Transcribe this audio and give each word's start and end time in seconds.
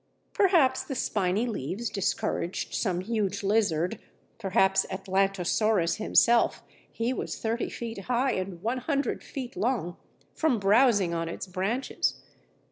Perhaps 0.33 0.85
the 0.85 0.95
spiny 0.95 1.45
leaves 1.45 1.91
discouraged 1.91 2.73
some 2.73 3.01
huge 3.01 3.43
lizard, 3.43 3.99
perhaps 4.39 4.83
Atlantosaurus 4.89 5.97
himself 5.97 6.63
(he 6.91 7.13
was 7.13 7.37
thirty 7.37 7.69
feet 7.69 7.99
high 8.05 8.31
and 8.31 8.63
one 8.63 8.79
hundred 8.79 9.23
feet 9.23 9.55
long), 9.55 9.97
from 10.33 10.57
browsing 10.59 11.13
on 11.13 11.29
its 11.29 11.45
branches. 11.45 12.19